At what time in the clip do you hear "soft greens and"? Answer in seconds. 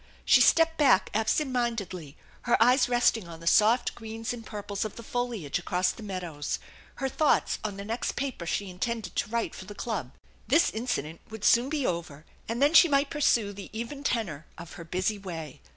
3.45-4.43